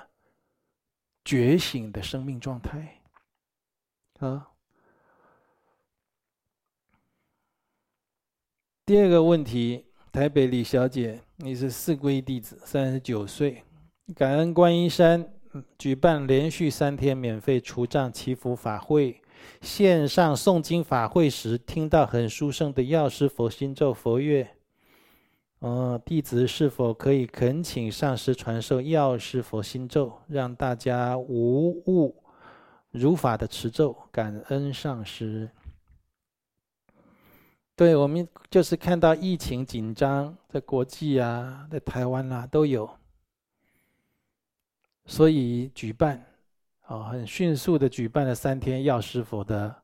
[1.24, 3.00] 觉醒的生命状态。
[4.18, 4.48] 啊，
[8.86, 13.64] 第二个问题，台北李小姐，你是四皈弟子，三十九岁，
[14.14, 15.32] 感恩观音山。
[15.76, 19.20] 举办连续三天免费除障祈福法会，
[19.60, 24.48] 线上诵经法会时，听到很殊胜的药师佛心咒佛乐。
[25.64, 32.20] 嗯，弟子是否可以恳请上师传授药师佛心咒，让大家无误
[32.90, 33.96] 如法的持咒？
[34.10, 35.48] 感恩上师。
[37.76, 42.90] 对，我们就是看到疫情紧张，在国际啊，在台湾啊都有。
[45.06, 46.26] 所以举办，
[46.80, 49.81] 啊，很迅速的举办了三天药师佛的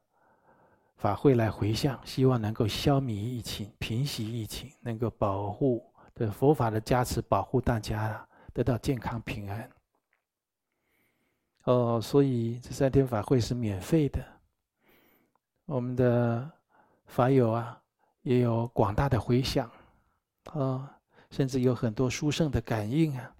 [0.98, 9.70] 法会来回向，希望能够消弭疫情、平息疫情，能够保护的佛法的加持，保护大家得到健康平安。
[11.64, 14.24] 哦，所以这三天法会是免费的，
[15.66, 16.50] 我们的
[17.06, 17.80] 法友啊
[18.22, 19.70] 也有广大的回响，
[20.46, 20.98] 啊，
[21.30, 23.34] 甚至有很多殊胜的感应啊。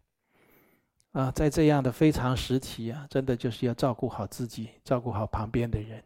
[1.12, 6.05] 啊，在这样的非常时期啊，真的就是要照顾好自己，照顾好旁边的人。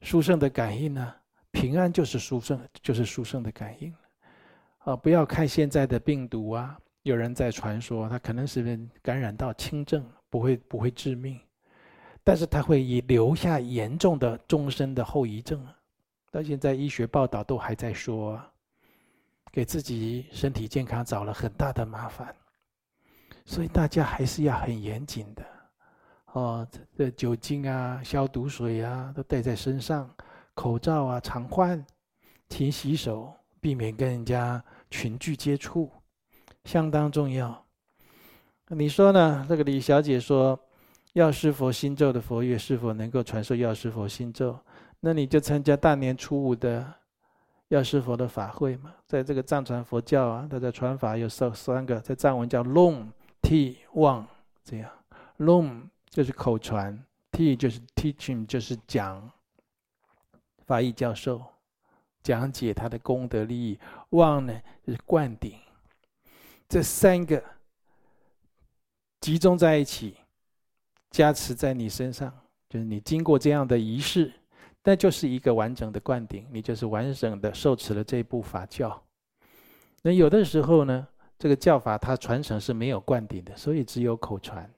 [0.00, 1.14] 殊胜的感应呢，
[1.50, 3.94] 平安就是殊胜，就是殊胜的感应。
[4.78, 11.40] 啊，不要看现在的病毒啊，有人在传说它可能是感染到轻症，不会不会致命，
[12.22, 15.66] 但是它会以留下严重的终身的后遗症。
[16.30, 18.40] 到现在医学报道都还在说，
[19.50, 22.34] 给自己身体健康找了很大的麻烦。
[23.44, 25.44] 所以大家还是要很严谨的，
[26.36, 30.06] 哦，这酒精啊、消毒水啊都带在身上，
[30.52, 31.82] 口罩啊常换，
[32.50, 35.90] 勤洗手，避免跟人家群聚接触，
[36.64, 37.64] 相当重要。
[38.66, 39.46] 你说呢？
[39.48, 40.60] 这个李小姐说，
[41.14, 44.58] 药师佛心咒的佛乐是否能够传授药师佛心咒？
[45.00, 46.86] 那你就参加大年初五的
[47.68, 48.92] 药师佛的法会嘛。
[49.06, 53.10] 在这个藏传佛教啊，它的传法有三三个，在藏文叫龙。
[53.40, 54.26] T 望
[54.62, 54.90] 这样
[55.38, 56.98] ，Long 就是口传
[57.32, 59.30] ，T 就是 teaching 就是讲，
[60.66, 61.44] 法义教授
[62.22, 63.78] 讲解他的功德利益，
[64.10, 65.58] 望呢就是灌顶，
[66.68, 67.42] 这三个
[69.20, 70.16] 集中在一起，
[71.10, 72.32] 加持在你身上，
[72.68, 74.32] 就是你经过这样的仪式，
[74.82, 79.02] 那就是一个完整的灌顶，你就是完整的受持了这部法教。
[80.02, 81.06] 那有的时候呢？
[81.38, 84.72] 这个教法它传承是没有灌顶的，所以只有口传。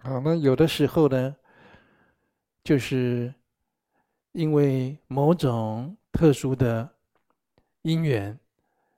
[0.00, 1.36] 好，那有的时候呢，
[2.62, 3.34] 就是
[4.32, 6.88] 因为某种特殊的
[7.82, 8.38] 因缘，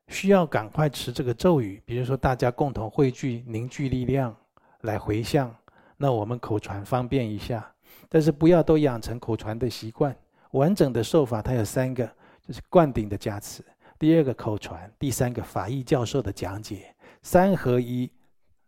[0.08, 4.36] 需要赶快持这个咒语，比如说大家共同汇聚凝聚力量
[4.82, 5.54] 来回向，
[5.96, 7.74] 那我们口传方便一下，
[8.08, 10.14] 但是不要都养成口传的习惯。
[10.52, 12.06] 完整的受法它有三个，
[12.42, 13.64] 就是灌顶的加持。
[13.98, 18.10] 第二个口传，第三个法义教授的讲解，三合一，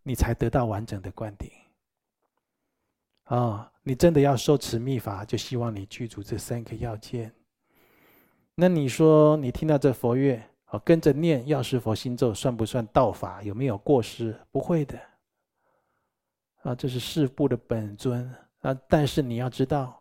[0.03, 1.51] 你才得到完整的灌顶。
[3.35, 7.33] 啊、你真的要受持密法，就希望你具足这三个要件。
[8.55, 13.43] 那你说，你听到这佛乐，哦，跟着念药师佛心咒，算不算道法？
[13.43, 14.39] 有没有过失？
[14.51, 15.01] 不会的。
[16.63, 18.31] 啊，这是事部的本尊
[18.61, 19.99] 啊，但是你要知道，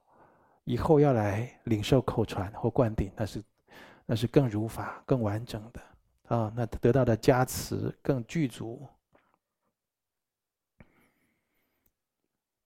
[0.66, 3.42] 以后要来领受口传或灌顶，那是
[4.06, 8.86] 那是更如法、更完整的啊，那得到的加持更具足。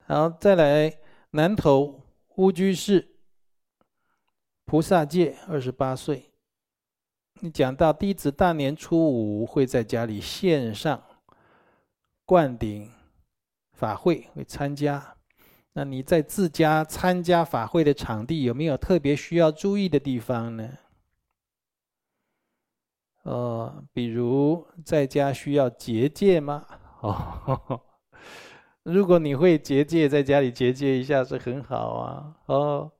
[0.07, 0.99] 好，再来
[1.31, 1.99] 南投
[2.35, 3.15] 乌居士
[4.63, 6.31] 菩萨戒，二十八岁。
[7.39, 11.03] 你讲到弟子大年初五会在家里线上
[12.23, 12.91] 灌顶
[13.73, 15.15] 法会，会参加。
[15.73, 20.77] 那你在自家参加法会的场地有没有特别需要注意的地方呢？
[23.23, 26.63] 呃，比如在家需要结界吗？
[27.01, 27.81] 哦。
[28.85, 32.91] 如果你会结界，在家里结界一下是很好啊，哦，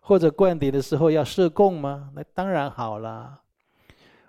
[0.00, 2.08] 或者灌顶的时候要设供吗？
[2.14, 3.38] 那当然好了。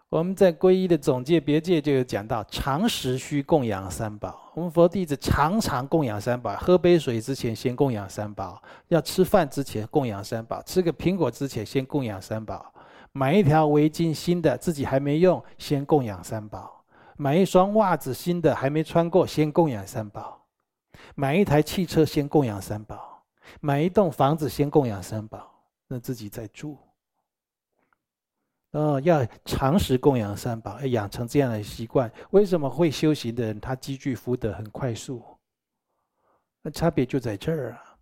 [0.10, 4.52] 我们在皈依的总戒别戒就有讲到，常时需供养三宝。
[4.54, 12.74] 我们佛弟子常常供养三宝，喝杯水之前先供养三宝，要吃饭之前供养三宝，吃个苹果之前先供养三宝，
[13.14, 16.84] 买一条围巾新的自己还没用，先供养三宝，
[17.16, 20.47] 买一双袜子新的还没穿过，先供养三宝。
[21.16, 23.24] 买一台汽车先供养三宝，
[23.60, 25.54] 买一栋房子先供养三宝，
[25.88, 26.78] 那自己再住。
[28.72, 32.12] 哦，要常时供养三宝，要养成这样的习惯。
[32.32, 35.24] 为什么会修行的人他积聚福德很快速？
[36.62, 37.98] 那差别就在这儿啊。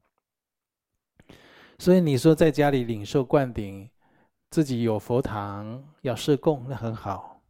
[1.77, 3.89] 所以你说在家里领受灌顶，
[4.49, 7.41] 自己有佛堂要设供，那很好。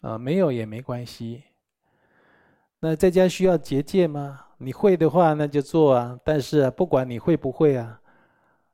[0.00, 1.44] 啊，没有也没关系。
[2.80, 4.46] 那在家需要结界吗？
[4.58, 6.18] 你会的话，那就做啊。
[6.24, 8.00] 但是啊，不管你会不会啊，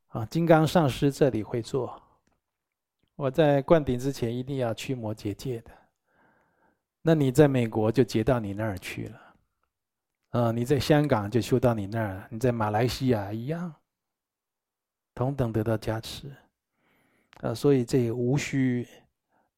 [0.08, 2.00] 啊，金刚上师这里会做。
[3.16, 5.70] 我在灌顶之前一定要驱魔结界的。
[7.02, 9.20] 那你在美国就结到你那儿去了，
[10.30, 13.74] 啊，你在香港就修到你那儿，你在马来西亚一样，
[15.14, 16.30] 同等得到加持。
[17.40, 18.86] 啊，所以这也无需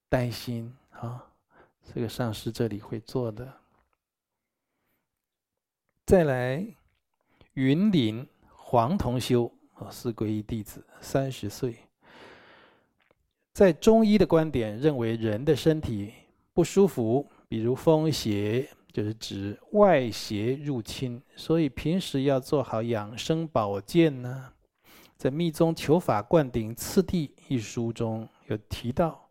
[0.08, 1.24] 担心啊，
[1.92, 3.61] 这个上师这里会做的。
[6.04, 6.66] 再来，
[7.54, 11.76] 云林黄同修啊，是皈依弟子，三十岁。
[13.52, 16.12] 在中医的观点，认为人的身体
[16.52, 24.52] 不舒服，比如风邪，就是指外邪入侵，所以平时要做好养生保健呢。
[25.16, 29.30] 在《密宗求法灌顶次第》一书中有提到，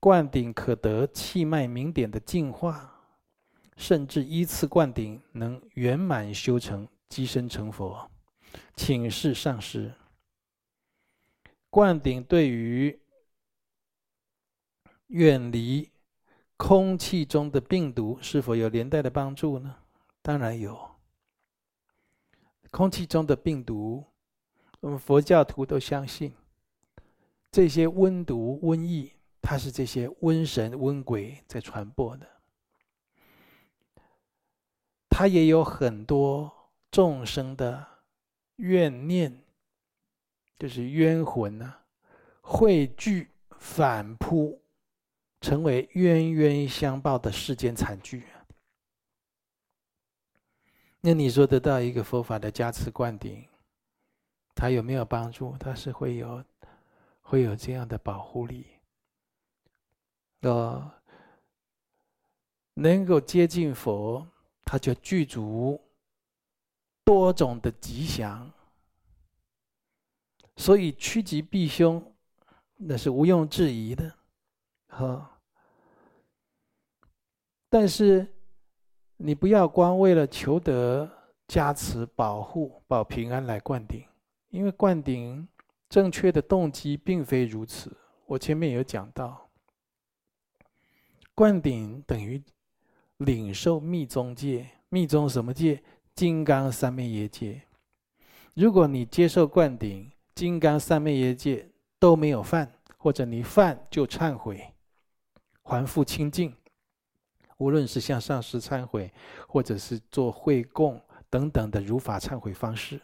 [0.00, 2.95] 灌顶可得气脉明点的净化。
[3.76, 8.10] 甚至依次灌顶，能圆满修成，积身成佛。
[8.74, 9.94] 请示上师，
[11.68, 12.98] 灌顶对于
[15.08, 15.90] 远离
[16.56, 19.76] 空气中的病毒是否有连带的帮助呢？
[20.22, 20.96] 当然有。
[22.70, 24.04] 空气中的病毒，
[24.80, 26.32] 我们佛教徒都相信，
[27.50, 32.26] 这些瘟毒、瘟疫，它是这些瘟神、瘟鬼在传播的。
[35.18, 36.52] 他也有很多
[36.90, 37.86] 众生的
[38.56, 39.42] 怨念，
[40.58, 41.86] 就是冤魂啊，
[42.42, 44.60] 汇聚反扑，
[45.40, 48.24] 成为冤冤相报的世间惨剧。
[51.00, 53.42] 那你说得到一个佛法的加持灌顶，
[54.54, 55.56] 它有没有帮助？
[55.56, 56.44] 它是会有，
[57.22, 58.66] 会有这样的保护力。
[60.42, 60.92] 呃，
[62.74, 64.28] 能够接近佛。
[64.68, 65.80] 它就具足
[67.04, 68.52] 多种的吉祥，
[70.56, 72.02] 所以趋吉避凶，
[72.74, 74.12] 那是毋庸置疑的，
[74.88, 75.38] 哈。
[77.68, 78.26] 但是
[79.16, 81.08] 你不要光为了求得
[81.46, 84.04] 加持、保护、保平安来灌顶，
[84.48, 85.46] 因为灌顶
[85.88, 87.96] 正确的动机并非如此。
[88.26, 89.48] 我前面有讲到，
[91.36, 92.42] 灌顶等于。
[93.18, 95.82] 领受密宗戒，密宗什么戒？
[96.14, 97.62] 金刚三昧耶戒。
[98.54, 104.72] 如果你接受灌顶，金刚三昧耶戒都没有犯，或者你犯就忏悔，
[105.62, 106.54] 还复清净。
[107.56, 109.10] 无论是向上师忏悔，
[109.48, 111.00] 或者是做会供
[111.30, 113.00] 等等的如法忏悔方式，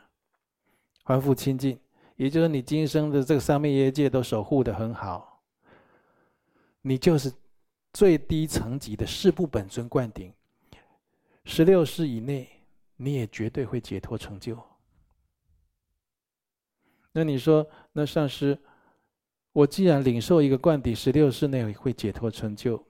[1.05, 1.79] 还复清净，
[2.17, 5.41] 也就是你今生的这个三昧耶戒都守护的很好，
[6.83, 7.33] 你就是。
[7.93, 10.33] 最低层级的四部本尊灌顶，
[11.45, 12.49] 十六世以内，
[12.97, 14.59] 你也绝对会解脱成就。
[17.13, 18.59] 那你说，那上师，
[19.53, 22.83] 我既然领受一个灌顶，十六世内会解脱成就，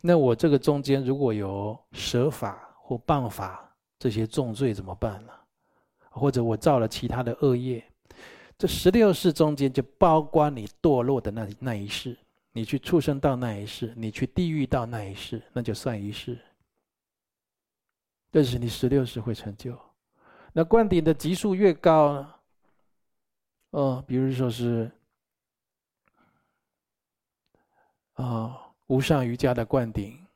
[0.00, 5.32] 那我这个中间如果有舍法或谤法这些重罪怎么办呢？
[6.08, 7.86] 或者我造了其他的恶业，
[8.56, 12.16] 这十六世中间就包括你堕落的那那一世，
[12.56, 16.38] 你去畜生道那一世，你去地狱道那一世，那就算一世。
[18.32, 19.78] 这是你十六世会成就。
[20.54, 22.26] 那灌顶的级数越高，
[23.72, 24.90] 哦，比如说是
[28.14, 30.26] 啊、无上瑜伽的灌顶，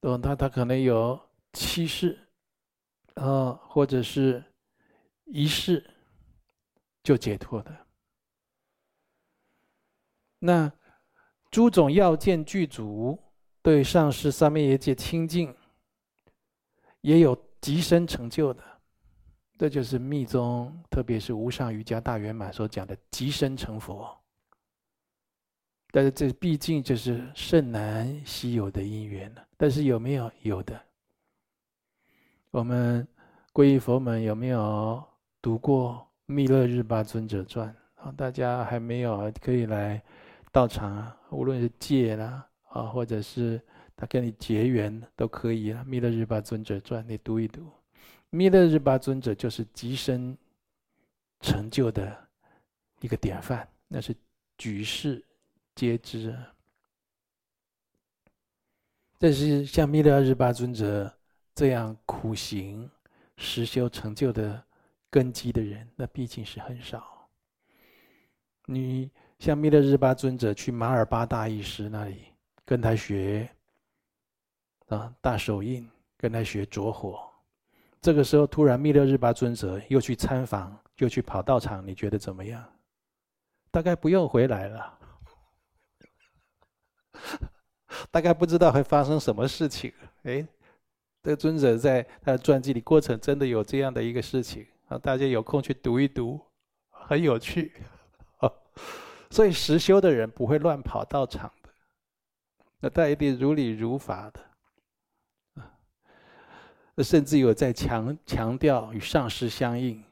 [0.00, 1.20] 哦，他他可能有
[1.52, 2.18] 七世，
[3.14, 4.42] 啊、或者是
[5.26, 5.88] 一世
[7.04, 7.86] 就解脱的。
[10.40, 10.72] 那
[11.50, 13.18] 诸种要件具足，
[13.60, 15.54] 对上师三昧耶界清净，
[17.00, 18.62] 也有极深成就的。
[19.58, 24.08] 这就是密宗，特别是无上瑜伽大圆满所讲的极深成佛。
[25.90, 29.44] 但是这毕竟就是甚难稀有的因缘了。
[29.56, 30.30] 但是有没有？
[30.42, 30.80] 有的。
[32.52, 33.06] 我们
[33.52, 35.02] 皈依佛门有没有
[35.42, 35.94] 读过
[36.32, 37.68] 《弥勒日巴尊者传》？
[38.02, 40.02] 啊，大家还没有可以来
[40.50, 43.60] 道场啊，无论是戒啦啊，或者是
[43.96, 47.70] 他跟你结缘都可以啊，《弥勒日巴尊者传》你读一读。
[48.30, 50.36] 弥勒日巴尊者就是极深
[51.40, 52.28] 成就的
[53.00, 54.14] 一个典范，那是
[54.56, 55.24] 举世
[55.74, 56.36] 皆知。
[59.18, 61.12] 但是像弥勒日巴尊者
[61.54, 62.88] 这样苦行
[63.36, 64.64] 实修成就的
[65.10, 67.28] 根基的人，那毕竟是很少。
[68.66, 69.10] 你
[69.40, 72.26] 像弥勒日巴尊者去马尔巴大义师那里
[72.62, 73.48] 跟他学
[74.88, 75.88] 啊大手印，
[76.18, 77.26] 跟他学着火。
[78.02, 82.62] 这个时候，突然弥勒日巴尊者又去参访，又去跑道场，你觉得怎么样？
[83.70, 84.98] 大概不用回来了，
[88.12, 89.90] 大概不知道会发生什么事情。
[90.24, 90.46] 哎，
[91.22, 96.38] 这个尊者在他的传记里过程真的有这样的一个事情啊，大家有空去读一读，
[96.90, 97.72] 很有趣。
[99.30, 101.70] 所以实修的人不会乱跑道场的，
[102.80, 104.40] 那他一定如理如法的。
[105.54, 105.70] 啊
[107.02, 110.04] 甚至有在强强调与上师相应，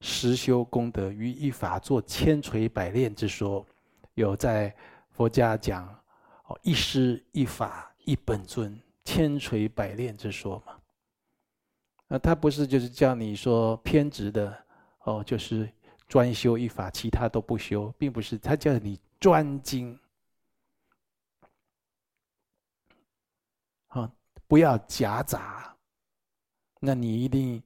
[0.00, 3.66] 实修功德于一法做千锤百炼之说，
[4.14, 4.72] 有在
[5.10, 5.88] 佛家讲
[6.44, 10.78] 哦一师一法一本尊千锤百炼之说嘛？
[12.06, 14.56] 那他不是就是叫你说偏执的
[15.00, 15.68] 哦，就是
[16.08, 19.98] 专修一法，其他都不修，并不是他叫你专精，
[23.88, 24.12] 啊，
[24.46, 25.76] 不要夹杂。
[26.78, 27.62] 那你一定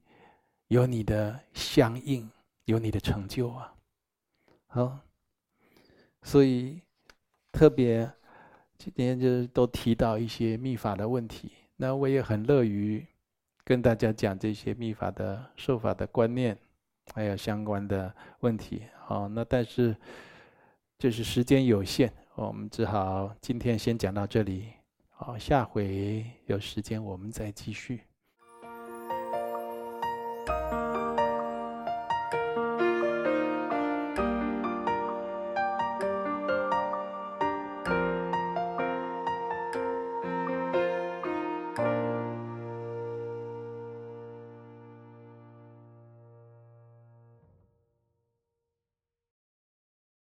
[0.68, 2.30] 有你的相应，
[2.64, 3.74] 有你的成就啊！
[4.68, 4.98] 好，
[6.22, 6.80] 所以
[7.52, 8.10] 特别
[8.78, 11.52] 今天就是都提到一些密法的问题。
[11.76, 13.04] 那我也很乐于
[13.64, 16.56] 跟大家讲这些密法的受法的观念，
[17.14, 18.82] 还有相关的问题。
[19.04, 19.96] 好，那但是
[20.98, 24.68] 就是时间有限，我们只好今天先讲到这里。
[25.08, 28.00] 好，下回有时间我们再继续。